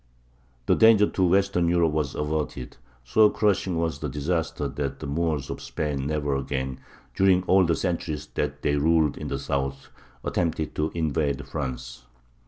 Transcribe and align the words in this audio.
The 0.65 0.73
danger 0.73 1.05
to 1.07 1.23
Western 1.27 1.67
Europe 1.67 1.91
was 1.91 2.15
averted. 2.15 2.75
So 3.03 3.29
crushing 3.29 3.77
was 3.77 3.99
the 3.99 4.09
disaster 4.09 4.67
that 4.67 4.99
the 4.99 5.05
Moors 5.05 5.51
of 5.51 5.61
Spain 5.61 6.07
never 6.07 6.33
again, 6.35 6.79
during 7.13 7.43
all 7.43 7.65
the 7.65 7.75
centuries 7.75 8.25
that 8.33 8.63
they 8.63 8.77
ruled 8.77 9.15
in 9.15 9.27
the 9.27 9.37
south, 9.37 9.89
attempted 10.23 10.73
to 10.73 10.89
invade 10.95 11.47
France. 11.47 12.05